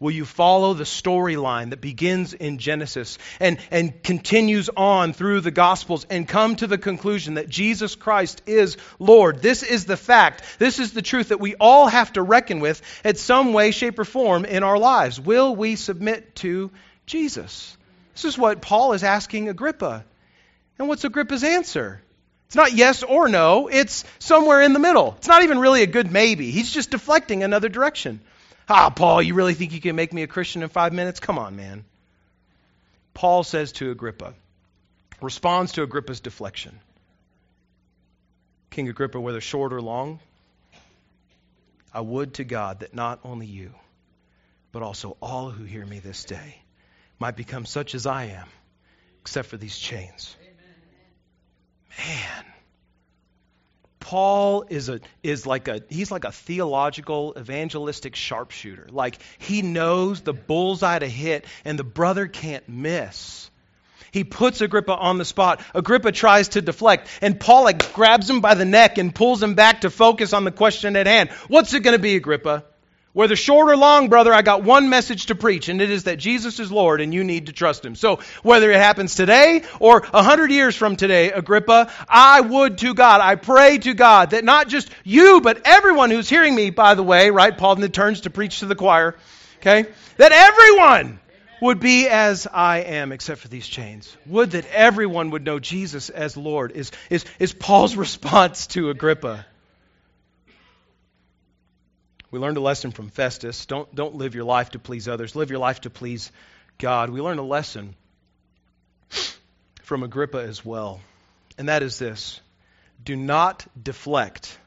[0.00, 5.50] Will you follow the storyline that begins in Genesis and, and continues on through the
[5.50, 9.42] Gospels and come to the conclusion that Jesus Christ is Lord?
[9.42, 10.42] This is the fact.
[10.58, 13.98] This is the truth that we all have to reckon with at some way, shape,
[13.98, 15.20] or form in our lives.
[15.20, 16.70] Will we submit to
[17.04, 17.76] Jesus?
[18.14, 20.06] This is what Paul is asking Agrippa.
[20.78, 22.00] And what's Agrippa's answer?
[22.46, 25.14] It's not yes or no, it's somewhere in the middle.
[25.18, 26.50] It's not even really a good maybe.
[26.50, 28.20] He's just deflecting another direction.
[28.72, 31.18] Ah, Paul, you really think you can make me a Christian in five minutes?
[31.18, 31.84] Come on, man.
[33.14, 34.32] Paul says to Agrippa,
[35.20, 36.78] responds to Agrippa's deflection.
[38.70, 40.20] King Agrippa, whether short or long,
[41.92, 43.74] I would to God that not only you,
[44.70, 46.62] but also all who hear me this day
[47.18, 48.46] might become such as I am,
[49.22, 50.36] except for these chains.
[51.98, 52.16] Amen.
[52.16, 52.44] Man,
[54.10, 58.88] Paul is a is like a he's like a theological evangelistic sharpshooter.
[58.90, 63.48] Like he knows the bullseye to hit and the brother can't miss.
[64.10, 65.62] He puts Agrippa on the spot.
[65.76, 69.54] Agrippa tries to deflect, and Paul like grabs him by the neck and pulls him
[69.54, 71.30] back to focus on the question at hand.
[71.46, 72.64] What's it going to be, Agrippa?
[73.12, 76.18] Whether short or long, brother, I got one message to preach, and it is that
[76.18, 77.96] Jesus is Lord and you need to trust Him.
[77.96, 82.94] So, whether it happens today or a hundred years from today, Agrippa, I would to
[82.94, 86.94] God, I pray to God that not just you, but everyone who's hearing me, by
[86.94, 87.56] the way, right?
[87.56, 89.16] Paul then turns to preach to the choir,
[89.58, 89.86] okay?
[90.16, 91.18] That everyone
[91.60, 94.16] would be as I am, except for these chains.
[94.26, 99.46] Would that everyone would know Jesus as Lord, is, is, is Paul's response to Agrippa.
[102.30, 103.66] We learned a lesson from Festus.
[103.66, 106.30] Don't, don't live your life to please others, live your life to please
[106.78, 107.10] God.
[107.10, 107.94] We learned a lesson
[109.82, 111.00] from Agrippa as well,
[111.58, 112.40] and that is this
[113.04, 114.58] do not deflect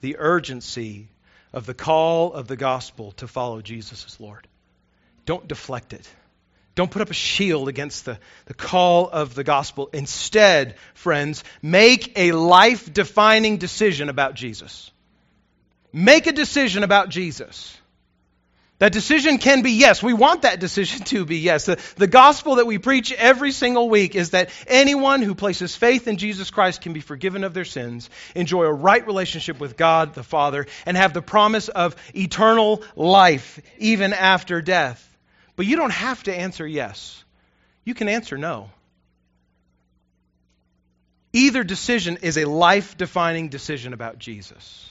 [0.00, 1.08] the urgency
[1.52, 4.46] of the call of the gospel to follow Jesus as Lord.
[5.24, 6.08] Don't deflect it.
[6.74, 9.88] Don't put up a shield against the, the call of the gospel.
[9.92, 14.90] Instead, friends, make a life defining decision about Jesus.
[15.98, 17.74] Make a decision about Jesus.
[18.80, 20.02] That decision can be yes.
[20.02, 21.64] We want that decision to be yes.
[21.64, 26.06] The, the gospel that we preach every single week is that anyone who places faith
[26.06, 30.12] in Jesus Christ can be forgiven of their sins, enjoy a right relationship with God
[30.12, 35.02] the Father, and have the promise of eternal life even after death.
[35.56, 37.24] But you don't have to answer yes.
[37.86, 38.68] You can answer no.
[41.32, 44.90] Either decision is a life defining decision about Jesus.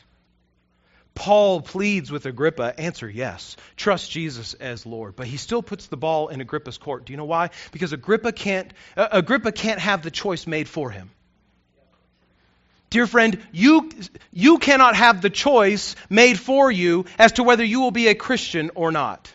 [1.15, 3.55] Paul pleads with Agrippa, answer yes.
[3.77, 5.15] Trust Jesus as Lord.
[5.15, 7.05] But he still puts the ball in Agrippa's court.
[7.05, 7.49] Do you know why?
[7.71, 11.09] Because Agrippa can't, uh, Agrippa can't have the choice made for him.
[12.89, 13.89] Dear friend, you,
[14.31, 18.15] you cannot have the choice made for you as to whether you will be a
[18.15, 19.33] Christian or not.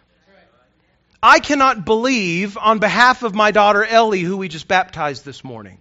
[1.23, 5.79] I cannot believe on behalf of my daughter Ellie, who we just baptized this morning.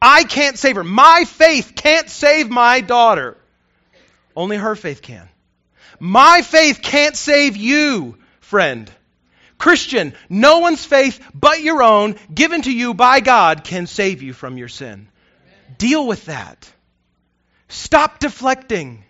[0.00, 0.84] I can't save her.
[0.84, 3.37] My faith can't save my daughter.
[4.38, 5.28] Only her faith can.
[5.98, 8.88] My faith can't save you, friend.
[9.58, 14.32] Christian, no one's faith but your own, given to you by God, can save you
[14.32, 15.08] from your sin.
[15.76, 16.70] Deal with that.
[17.66, 19.02] Stop deflecting.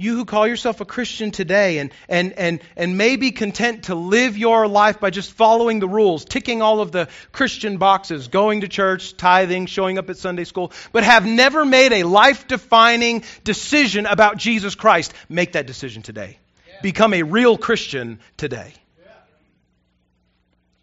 [0.00, 3.94] You who call yourself a Christian today and, and, and, and may be content to
[3.94, 8.62] live your life by just following the rules, ticking all of the Christian boxes, going
[8.62, 13.24] to church, tithing, showing up at Sunday school, but have never made a life defining
[13.44, 16.38] decision about Jesus Christ, make that decision today.
[16.66, 16.80] Yeah.
[16.80, 18.72] Become a real Christian today.
[19.04, 19.12] Yeah.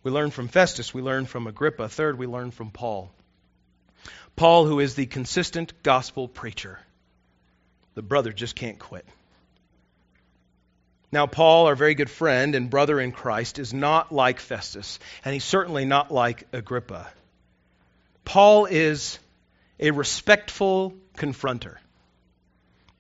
[0.04, 1.90] We learn from Festus, we learn from Agrippa.
[1.90, 3.12] Third, we learn from Paul.
[4.36, 6.78] Paul, who is the consistent gospel preacher
[7.98, 9.04] the brother just can't quit.
[11.12, 15.34] Now, Paul, our very good friend and brother in Christ, is not like Festus, and
[15.34, 17.08] he's certainly not like Agrippa.
[18.24, 19.18] Paul is
[19.80, 21.78] a respectful confronter.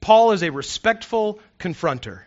[0.02, 2.22] Paul is a respectful confronter.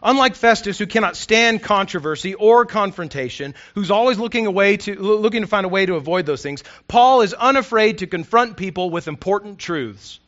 [0.00, 5.48] Unlike Festus, who cannot stand controversy or confrontation, who's always looking, away to, looking to
[5.48, 9.58] find a way to avoid those things, Paul is unafraid to confront people with important
[9.58, 10.20] truths.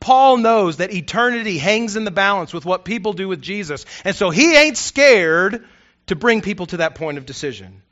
[0.00, 3.86] Paul knows that eternity hangs in the balance with what people do with Jesus.
[4.04, 5.64] And so he ain't scared
[6.06, 7.82] to bring people to that point of decision.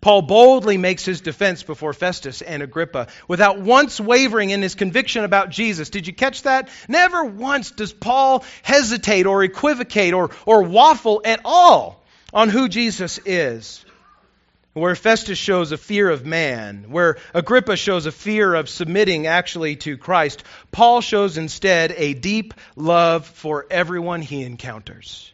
[0.00, 5.24] Paul boldly makes his defense before Festus and Agrippa without once wavering in his conviction
[5.24, 5.90] about Jesus.
[5.90, 6.68] Did you catch that?
[6.86, 13.18] Never once does Paul hesitate or equivocate or, or waffle at all on who Jesus
[13.24, 13.84] is
[14.76, 19.76] where Festus shows a fear of man, where Agrippa shows a fear of submitting actually
[19.76, 25.32] to Christ, Paul shows instead a deep love for everyone he encounters.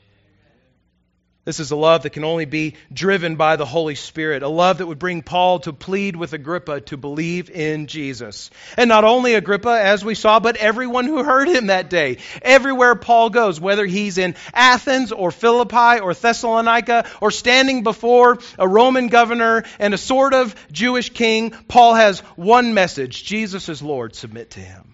[1.45, 4.79] This is a love that can only be driven by the Holy Spirit, a love
[4.79, 8.51] that would bring Paul to plead with Agrippa to believe in Jesus.
[8.77, 12.19] And not only Agrippa, as we saw, but everyone who heard him that day.
[12.43, 18.69] Everywhere Paul goes, whether he's in Athens or Philippi or Thessalonica or standing before a
[18.69, 24.15] Roman governor and a sort of Jewish king, Paul has one message Jesus is Lord,
[24.15, 24.92] submit to him.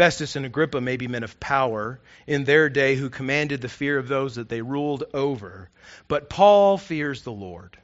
[0.00, 3.98] Festus and Agrippa may be men of power in their day who commanded the fear
[3.98, 5.68] of those that they ruled over.
[6.08, 7.76] But Paul fears the Lord.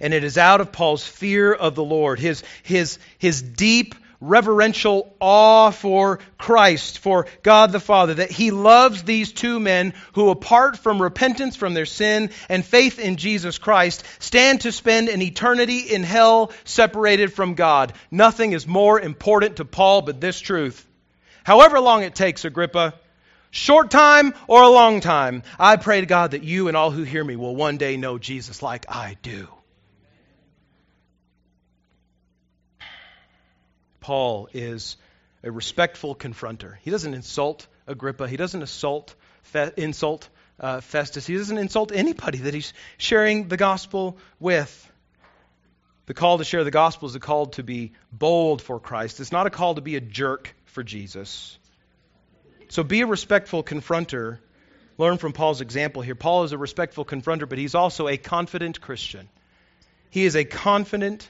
[0.00, 5.14] And it is out of Paul's fear of the Lord, his, his, his deep reverential
[5.20, 10.78] awe for Christ, for God the Father, that he loves these two men who, apart
[10.78, 15.80] from repentance from their sin and faith in Jesus Christ, stand to spend an eternity
[15.80, 17.92] in hell separated from God.
[18.10, 20.86] Nothing is more important to Paul but this truth
[21.44, 22.94] however long it takes, Agrippa,
[23.52, 27.04] short time or a long time, I pray to God that you and all who
[27.04, 29.46] hear me will one day know Jesus like I do.
[34.00, 34.96] Paul is
[35.42, 36.76] a respectful confronter.
[36.82, 38.28] He doesn't insult Agrippa.
[38.28, 40.28] He doesn't assault, fe- insult
[40.60, 41.26] uh, Festus.
[41.26, 44.90] He doesn't insult anybody that he's sharing the gospel with.
[46.06, 49.20] The call to share the gospel is a call to be bold for Christ.
[49.20, 51.56] It's not a call to be a jerk for Jesus.
[52.68, 54.38] So be a respectful confronter.
[54.98, 56.14] Learn from Paul's example here.
[56.14, 59.28] Paul is a respectful confronter, but he's also a confident Christian.
[60.10, 61.28] He is a confident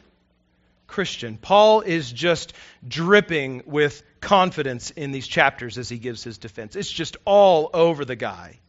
[0.86, 1.36] Christian.
[1.36, 2.54] Paul is just
[2.86, 6.76] dripping with confidence in these chapters as he gives his defense.
[6.76, 8.60] It's just all over the guy.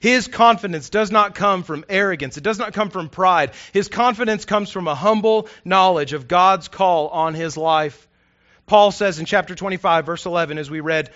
[0.00, 2.36] His confidence does not come from arrogance.
[2.36, 3.52] It does not come from pride.
[3.72, 8.08] His confidence comes from a humble knowledge of God's call on his life.
[8.72, 11.10] Paul says in chapter 25, verse 11, as we read,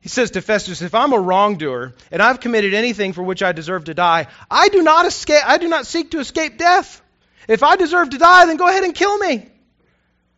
[0.00, 3.52] he says to Festus, If I'm a wrongdoer and I've committed anything for which I
[3.52, 7.02] deserve to die, I do not escape, I do not seek to escape death.
[7.46, 9.46] If I deserve to die, then go ahead and kill me.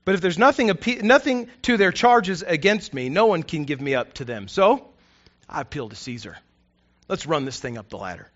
[0.05, 3.95] But if there's nothing, nothing to their charges against me, no one can give me
[3.95, 4.49] up to them.
[4.49, 4.89] So
[5.49, 6.37] I appeal to Caesar.
[7.07, 8.29] Let's run this thing up the ladder.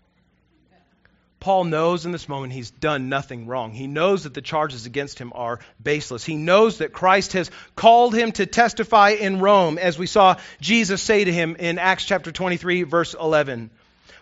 [1.41, 3.71] Paul knows in this moment he's done nothing wrong.
[3.71, 6.23] He knows that the charges against him are baseless.
[6.23, 11.01] He knows that Christ has called him to testify in Rome, as we saw Jesus
[11.01, 13.71] say to him in Acts chapter 23, verse 11.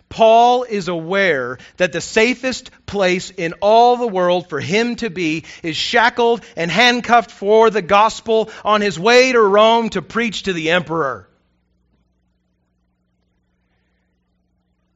[0.08, 5.43] Paul is aware that the safest place in all the world for him to be
[5.62, 10.53] is shackled and handcuffed for the gospel on his way to Rome to preach to
[10.53, 11.29] the emperor.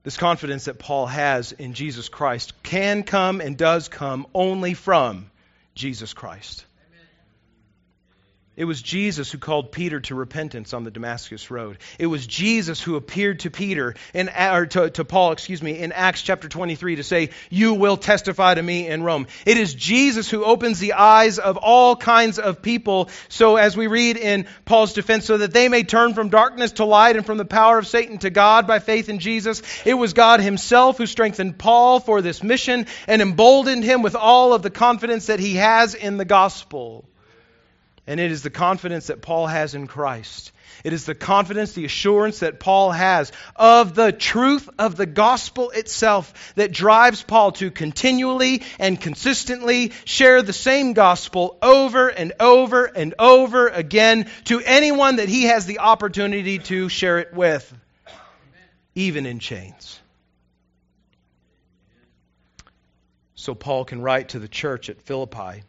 [0.03, 5.31] This confidence that Paul has in Jesus Christ can come and does come only from
[5.75, 6.65] Jesus Christ.
[8.55, 11.79] It was Jesus who called Peter to repentance on the Damascus road.
[11.97, 15.91] It was Jesus who appeared to Peter in, or to, to, Paul, excuse me, in
[15.91, 20.29] Acts chapter 23 to say, "You will testify to me in Rome." It is Jesus
[20.29, 23.09] who opens the eyes of all kinds of people.
[23.27, 26.85] So as we read in Paul's defense, so that they may turn from darkness to
[26.85, 29.63] light and from the power of Satan to God by faith in Jesus.
[29.83, 34.53] It was God Himself who strengthened Paul for this mission and emboldened him with all
[34.53, 37.05] of the confidence that he has in the gospel.
[38.05, 40.51] And it is the confidence that Paul has in Christ.
[40.83, 45.69] It is the confidence, the assurance that Paul has of the truth of the gospel
[45.69, 52.83] itself that drives Paul to continually and consistently share the same gospel over and over
[52.83, 57.73] and over again to anyone that he has the opportunity to share it with,
[58.95, 59.99] even in chains.
[63.35, 65.63] So Paul can write to the church at Philippi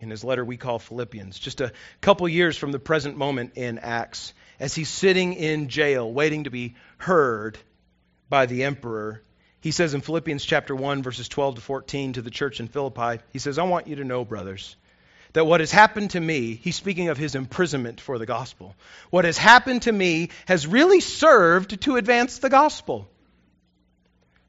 [0.00, 3.78] in his letter we call Philippians, just a couple years from the present moment in
[3.78, 7.58] Acts, as he's sitting in jail waiting to be heard
[8.28, 9.22] by the emperor.
[9.60, 13.22] He says in Philippians chapter 1 verses 12 to 14 to the church in Philippi,
[13.32, 14.76] he says, "I want you to know, brothers,
[15.32, 18.74] that what has happened to me, he's speaking of his imprisonment for the gospel.
[19.10, 23.08] What has happened to me has really served to advance the gospel."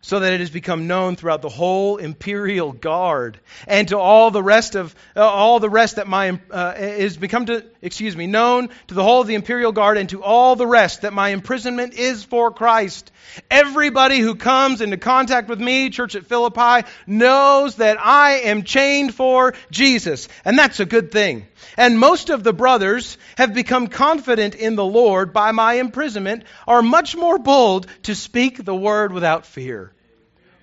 [0.02, 4.42] So that it has become known throughout the whole imperial guard and to all the
[4.42, 8.70] rest of uh, all the rest that my uh, is become to excuse me known
[8.88, 11.94] to the whole of the imperial guard and to all the rest that my imprisonment
[11.94, 13.12] is for Christ.
[13.52, 19.14] Everybody who comes into contact with me church at Philippi knows that I am chained
[19.14, 20.30] for Jesus.
[20.46, 21.46] And that's a good thing.
[21.78, 26.82] And most of the brothers have become confident in the Lord by my imprisonment, are
[26.82, 29.89] much more bold to speak the word without fear.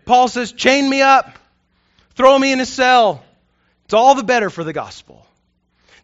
[0.06, 1.38] Paul says, chain me up,
[2.14, 3.22] throw me in a cell.
[3.84, 5.26] It's all the better for the gospel.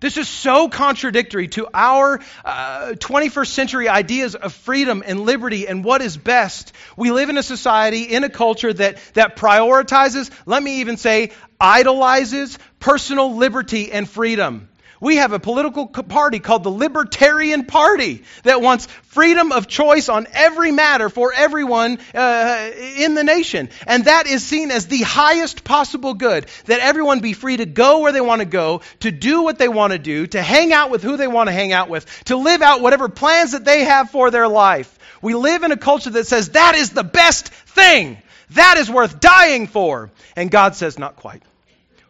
[0.00, 5.84] This is so contradictory to our uh, 21st century ideas of freedom and liberty and
[5.84, 6.72] what is best.
[6.96, 11.30] We live in a society, in a culture that, that prioritizes, let me even say,
[11.60, 14.68] idolizes personal liberty and freedom.
[15.02, 20.28] We have a political party called the Libertarian Party that wants freedom of choice on
[20.32, 23.70] every matter for everyone uh, in the nation.
[23.84, 27.98] And that is seen as the highest possible good that everyone be free to go
[27.98, 30.92] where they want to go, to do what they want to do, to hang out
[30.92, 33.82] with who they want to hang out with, to live out whatever plans that they
[33.82, 34.96] have for their life.
[35.20, 38.18] We live in a culture that says that is the best thing.
[38.50, 40.12] That is worth dying for.
[40.36, 41.42] And God says, not quite.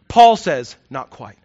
[0.07, 1.39] Paul says, not quite.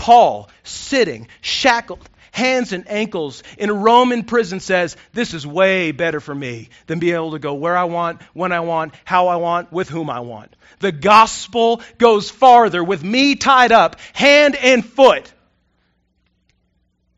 [0.00, 6.20] Paul, sitting, shackled, hands and ankles in a Roman prison, says, This is way better
[6.20, 9.36] for me than being able to go where I want, when I want, how I
[9.36, 10.56] want, with whom I want.
[10.78, 15.30] The gospel goes farther with me tied up, hand and foot,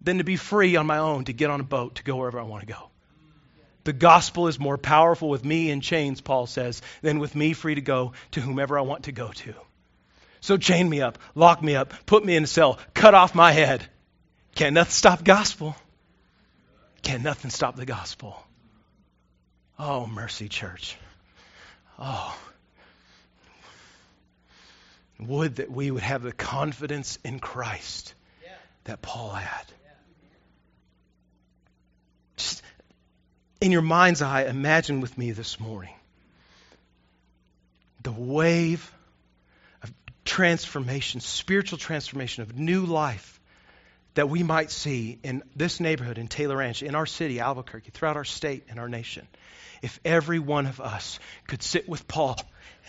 [0.00, 2.40] than to be free on my own to get on a boat to go wherever
[2.40, 2.90] I want to go.
[3.84, 7.76] The gospel is more powerful with me in chains, Paul says, than with me free
[7.76, 9.54] to go to whomever I want to go to.
[10.42, 13.52] So chain me up, lock me up, put me in a cell, cut off my
[13.52, 13.86] head.
[14.56, 15.76] Can't nothing stop gospel.
[17.02, 18.36] Can't nothing stop the gospel.
[19.78, 20.96] Oh, mercy, church.
[21.96, 22.36] Oh.
[25.20, 28.12] Would that we would have the confidence in Christ
[28.84, 29.66] that Paul had.
[32.36, 32.62] Just
[33.60, 35.94] in your mind's eye, imagine with me this morning
[38.02, 38.92] the wave
[40.24, 43.40] transformation, spiritual transformation, of new life
[44.14, 48.16] that we might see in this neighborhood, in Taylor Ranch, in our city, Albuquerque, throughout
[48.16, 49.26] our state and our nation.
[49.80, 51.18] If every one of us
[51.48, 52.36] could sit with Paul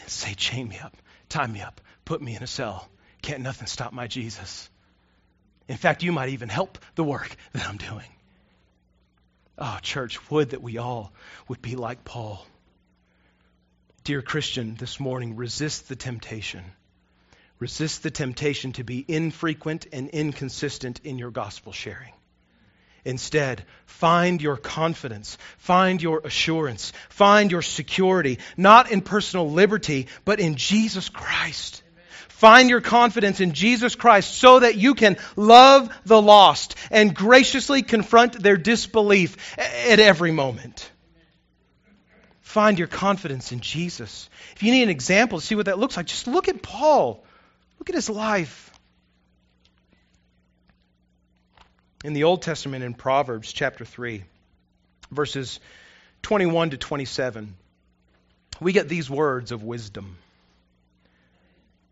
[0.01, 0.95] and say, Chain me up,
[1.29, 2.87] tie me up, put me in a cell.
[3.21, 4.69] Can't nothing stop my Jesus.
[5.67, 8.07] In fact, you might even help the work that I'm doing.
[9.57, 11.13] Oh, church, would that we all
[11.47, 12.45] would be like Paul.
[14.03, 16.63] Dear Christian, this morning, resist the temptation.
[17.63, 22.11] Resist the temptation to be infrequent and inconsistent in your gospel sharing.
[23.05, 30.41] Instead, find your confidence, find your assurance, find your security, not in personal liberty, but
[30.41, 31.83] in Jesus Christ.
[32.27, 37.81] Find your confidence in Jesus Christ so that you can love the lost and graciously
[37.81, 40.91] confront their disbelief at every moment.
[42.41, 44.29] Find your confidence in Jesus.
[44.57, 47.23] If you need an example to see what that looks like, just look at Paul.
[47.79, 48.71] Look at his life.
[52.03, 54.23] In the Old Testament, in Proverbs chapter 3,
[55.11, 55.59] verses
[56.23, 57.55] 21 to 27,
[58.59, 60.17] we get these words of wisdom.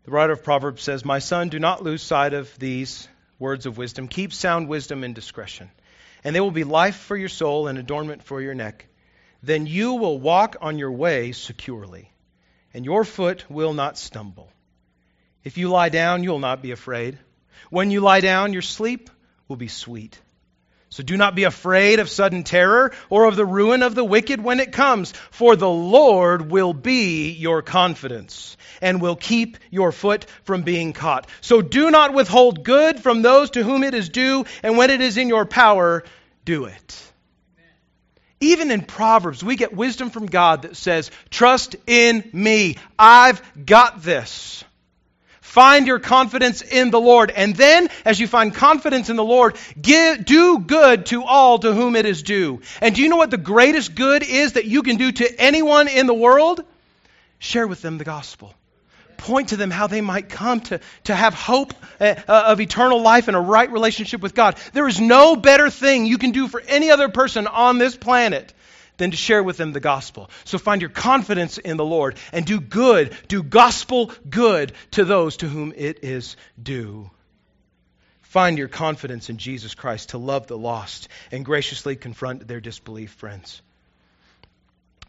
[0.04, 3.08] The writer of Proverbs says, My son, do not lose sight of these
[3.38, 4.08] words of wisdom.
[4.08, 5.70] Keep sound wisdom and discretion,
[6.24, 8.86] and they will be life for your soul and adornment for your neck.
[9.42, 12.10] Then you will walk on your way securely,
[12.74, 14.50] and your foot will not stumble.
[15.44, 17.18] If you lie down, you will not be afraid.
[17.70, 19.10] When you lie down, your sleep
[19.48, 20.20] will be sweet.
[20.92, 24.44] So do not be afraid of sudden terror or of the ruin of the wicked
[24.44, 30.26] when it comes, for the Lord will be your confidence and will keep your foot
[30.44, 31.26] from being caught.
[31.40, 35.00] So do not withhold good from those to whom it is due, and when it
[35.00, 36.04] is in your power,
[36.44, 37.12] do it.
[38.40, 42.76] Even in Proverbs, we get wisdom from God that says, Trust in me.
[42.98, 44.62] I've got this.
[45.52, 47.30] Find your confidence in the Lord.
[47.30, 51.74] And then, as you find confidence in the Lord, give, do good to all to
[51.74, 52.62] whom it is due.
[52.80, 55.88] And do you know what the greatest good is that you can do to anyone
[55.88, 56.64] in the world?
[57.38, 58.54] Share with them the gospel.
[59.18, 63.02] Point to them how they might come to, to have hope uh, uh of eternal
[63.02, 64.56] life and a right relationship with God.
[64.72, 68.54] There is no better thing you can do for any other person on this planet
[68.96, 70.30] than to share with them the gospel.
[70.44, 75.38] So find your confidence in the Lord and do good, do gospel good to those
[75.38, 77.10] to whom it is due.
[78.22, 83.10] Find your confidence in Jesus Christ to love the lost and graciously confront their disbelief,
[83.10, 83.60] friends.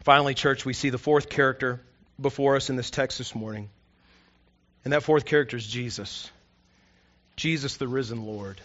[0.02, 1.80] Finally, church, we see the fourth character
[2.20, 3.70] before us in this text this morning.
[4.84, 6.30] And that fourth character is Jesus.
[7.36, 8.60] Jesus, the risen Lord.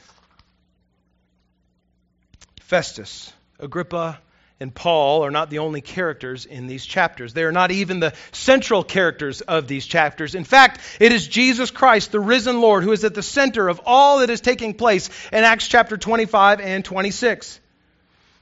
[2.59, 4.19] Festus, Agrippa,
[4.59, 7.33] and Paul are not the only characters in these chapters.
[7.33, 10.35] They are not even the central characters of these chapters.
[10.35, 13.81] In fact, it is Jesus Christ, the risen Lord, who is at the center of
[13.85, 17.59] all that is taking place in Acts chapter 25 and 26.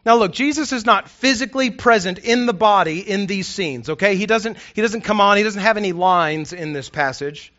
[0.06, 4.16] Now look, Jesus is not physically present in the body in these scenes, okay?
[4.16, 7.52] He doesn't he doesn't come on, he doesn't have any lines in this passage.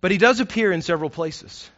[0.00, 1.70] But he does appear in several places.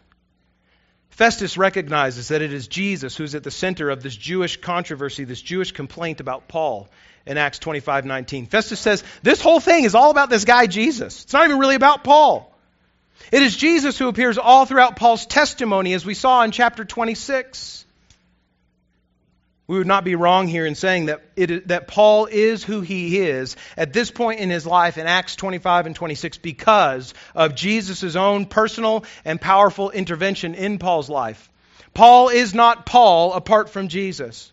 [1.11, 5.41] Festus recognizes that it is Jesus who's at the center of this Jewish controversy, this
[5.41, 6.89] Jewish complaint about Paul
[7.25, 8.47] in Acts 25:19.
[8.47, 11.23] Festus says, "This whole thing is all about this guy Jesus.
[11.25, 12.53] It's not even really about Paul."
[13.33, 17.86] It is Jesus who appears all throughout Paul's testimony as we saw in chapter 26.
[19.69, 23.19] We would not be wrong here in saying that, it, that Paul is who he
[23.19, 28.15] is at this point in his life in Acts 25 and 26 because of Jesus'
[28.15, 31.51] own personal and powerful intervention in Paul's life.
[31.95, 34.53] Paul is not Paul apart from Jesus.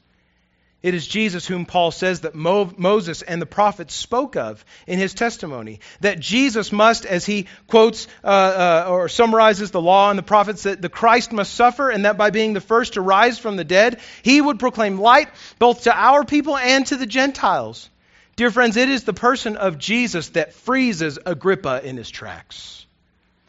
[0.83, 4.99] It is Jesus whom Paul says that Mo- Moses and the prophets spoke of in
[4.99, 5.79] his testimony.
[6.01, 10.63] That Jesus must, as he quotes uh, uh, or summarizes the law and the prophets,
[10.63, 13.63] that the Christ must suffer and that by being the first to rise from the
[13.63, 17.89] dead, he would proclaim light both to our people and to the Gentiles.
[18.35, 22.85] Dear friends, it is the person of Jesus that freezes Agrippa in his tracks.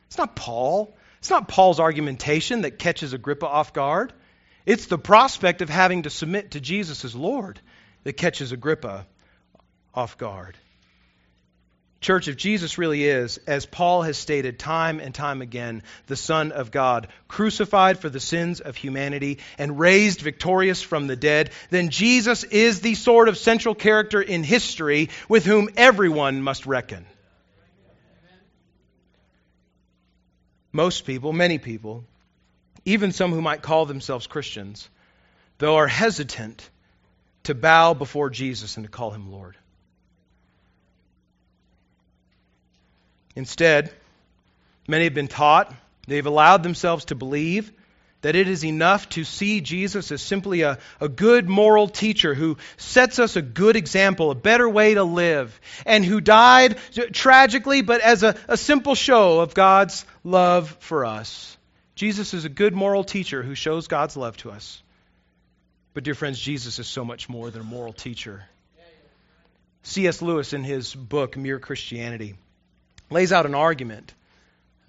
[0.07, 0.95] It's not Paul.
[1.19, 4.13] It's not Paul's argumentation that catches Agrippa off guard.
[4.67, 7.61] It's the prospect of having to submit to Jesus as Lord
[8.05, 9.07] that catches Agrippa
[9.95, 10.57] off guard.
[12.01, 16.53] Church, if Jesus really is, as Paul has stated time and time again, the Son
[16.53, 21.89] of God, crucified for the sins of humanity and raised victorious from the dead, then
[21.89, 27.07] Jesus is the sort of central character in history with whom everyone must reckon.
[30.73, 32.05] Most people, many people,
[32.85, 34.89] even some who might call themselves Christians,
[35.59, 36.69] though are hesitant
[37.45, 39.57] to bow before Jesus and to call him Lord.
[43.37, 43.93] Instead,
[44.87, 45.73] many have been taught,
[46.07, 47.73] they've allowed themselves to believe
[48.25, 52.57] that it is enough to see Jesus as simply a, a good moral teacher who
[52.79, 56.79] sets us a good example, a better way to live, and who died
[57.13, 61.55] tragically, but as a, a simple show of God's love for us.
[61.95, 64.83] Jesus is a good moral teacher who shows God's love to us.
[65.93, 68.45] But, dear friends, Jesus is so much more than a moral teacher.
[69.85, 70.23] C.S.
[70.23, 72.35] Lewis, in his book, Mere Christianity,
[73.11, 74.15] lays out an argument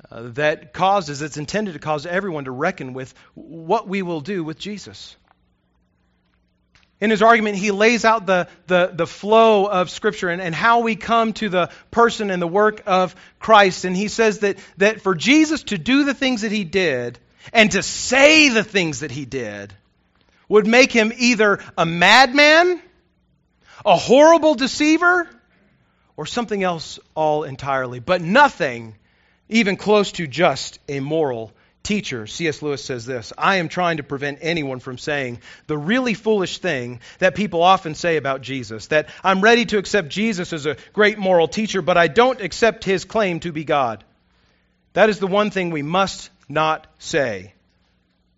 [0.10, 4.44] uh, that causes, it's intended to cause everyone to reckon with what we will do
[4.44, 5.16] with Jesus.
[7.06, 10.80] In his argument, he lays out the, the, the flow of Scripture and, and how
[10.80, 13.86] we come to the person and the work of Christ.
[13.86, 17.20] And he says that, that for Jesus to do the things that he did
[17.54, 19.72] and to say the things that he did
[20.50, 22.82] would make him either a madman,
[23.86, 25.30] a horrible deceiver,
[26.18, 28.96] or something else all entirely, but nothing
[29.48, 31.52] even close to just a moral
[31.86, 32.28] teacher.
[32.28, 32.62] C.S.
[32.62, 37.00] Lewis says this I am trying to prevent anyone from saying the really foolish thing
[37.20, 41.18] that people often say about Jesus that I'm ready to accept Jesus as a great
[41.18, 44.04] moral teacher, but I don't accept his claim to be God.
[44.94, 47.54] That is the one thing we must not say,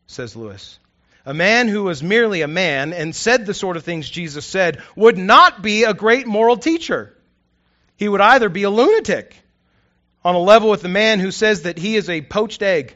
[0.08, 0.80] says Lewis.
[1.26, 4.82] A man who was merely a man and said the sort of things Jesus said
[4.96, 7.14] would not be a great moral teacher.
[7.98, 9.36] He would either be a lunatic
[10.24, 12.96] on a level with the man who says that he is a poached egg,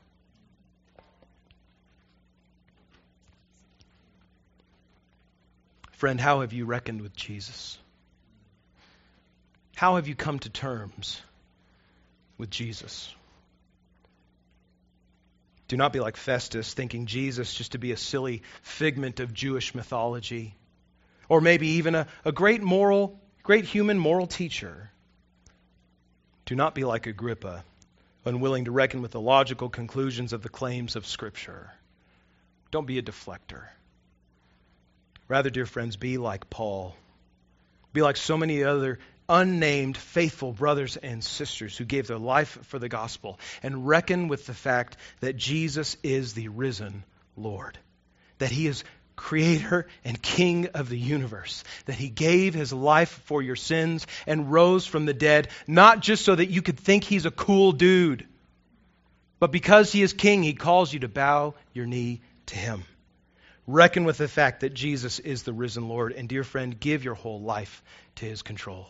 [6.01, 7.77] Friend, how have you reckoned with Jesus?
[9.75, 11.21] How have you come to terms
[12.39, 13.13] with Jesus?
[15.67, 19.75] Do not be like Festus, thinking Jesus just to be a silly figment of Jewish
[19.75, 20.55] mythology,
[21.29, 24.89] or maybe even a, a great moral, great human moral teacher.
[26.45, 27.63] Do not be like Agrippa,
[28.25, 31.69] unwilling to reckon with the logical conclusions of the claims of Scripture.
[32.71, 33.67] Don't be a deflector.
[35.31, 36.93] Rather, dear friends, be like Paul.
[37.93, 42.79] Be like so many other unnamed faithful brothers and sisters who gave their life for
[42.79, 47.05] the gospel and reckon with the fact that Jesus is the risen
[47.37, 47.77] Lord,
[48.39, 48.83] that he is
[49.15, 54.51] creator and king of the universe, that he gave his life for your sins and
[54.51, 58.27] rose from the dead, not just so that you could think he's a cool dude,
[59.39, 62.83] but because he is king, he calls you to bow your knee to him.
[63.67, 67.13] Reckon with the fact that Jesus is the risen Lord, and dear friend, give your
[67.13, 67.83] whole life
[68.15, 68.89] to his control.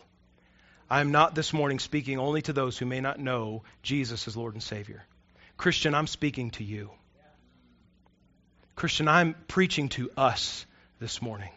[0.90, 4.36] I am not this morning speaking only to those who may not know Jesus as
[4.36, 5.04] Lord and Savior.
[5.56, 6.90] Christian, I'm speaking to you.
[8.74, 10.66] Christian, I'm preaching to us
[10.98, 11.50] this morning.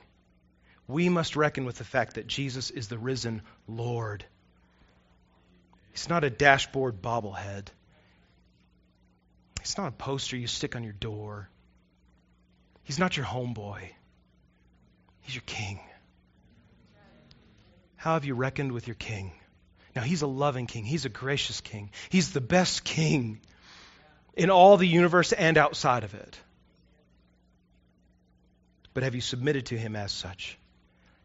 [0.88, 4.26] We must reckon with the fact that Jesus is the risen Lord.
[5.91, 7.68] He's not a dashboard bobblehead.
[9.61, 11.49] He's not a poster you stick on your door.
[12.86, 13.81] He's not your homeboy.
[15.21, 15.79] He's your king.
[17.95, 19.31] How have you reckoned with your king?
[19.95, 23.39] Now, he's a loving king, he's a gracious king, he's the best king
[24.36, 26.39] in all the universe and outside of it.
[28.93, 30.57] But have you submitted to him as such?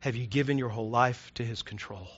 [0.00, 2.08] Have you given your whole life to his control?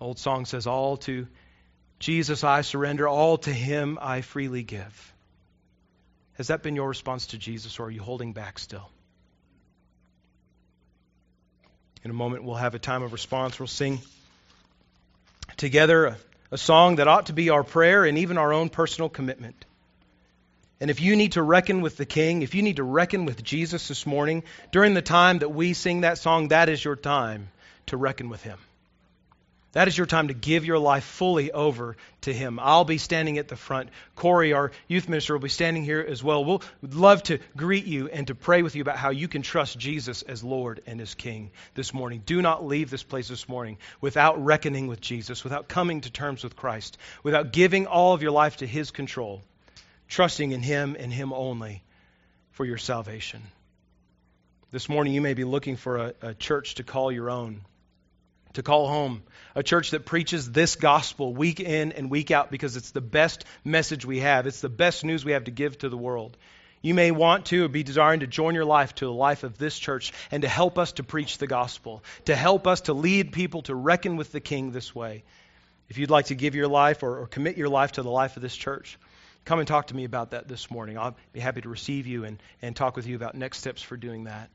[0.00, 1.26] Old song says, All to
[1.98, 5.14] Jesus I surrender, all to him I freely give.
[6.38, 8.88] Has that been your response to Jesus, or are you holding back still?
[12.04, 13.58] In a moment, we'll have a time of response.
[13.58, 13.98] We'll sing
[15.56, 16.16] together a,
[16.52, 19.64] a, song that ought to be our prayer and even our own personal commitment.
[20.80, 23.42] And if you need to reckon with the King, if you need to reckon with
[23.42, 27.48] Jesus this morning, during the time that we sing that song, that is your time
[27.86, 28.58] to reckon with Him.
[29.72, 32.58] That is your time to give your life fully over to Him.
[32.58, 33.90] I'll be standing at the front.
[34.16, 36.42] Corey, our youth minister, will be standing here as well.
[36.42, 39.78] We'll love to greet you and to pray with you about how you can trust
[39.78, 42.22] Jesus as Lord and as King this morning.
[42.24, 46.44] Do not leave this place this morning without reckoning with Jesus, without coming to terms
[46.44, 49.42] with Christ, without giving all of your life to His control,
[50.08, 51.82] trusting in Him and Him only
[52.52, 53.42] for your salvation.
[54.70, 57.60] This morning, you may be looking for a, a church to call your own
[58.54, 59.22] to call home.
[59.58, 63.44] A church that preaches this gospel week in and week out because it's the best
[63.64, 64.46] message we have.
[64.46, 66.36] It's the best news we have to give to the world.
[66.80, 69.58] You may want to or be desiring to join your life to the life of
[69.58, 73.32] this church and to help us to preach the gospel, to help us to lead
[73.32, 75.24] people to reckon with the King this way.
[75.88, 78.36] If you'd like to give your life or, or commit your life to the life
[78.36, 78.96] of this church,
[79.44, 80.96] come and talk to me about that this morning.
[80.96, 83.96] I'll be happy to receive you and, and talk with you about next steps for
[83.96, 84.50] doing that.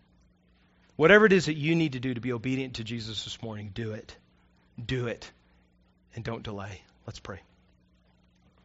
[0.95, 3.71] Whatever it is that you need to do to be obedient to Jesus this morning,
[3.73, 4.15] do it.
[4.85, 5.31] Do it.
[6.15, 6.81] And don't delay.
[7.05, 7.41] Let's pray.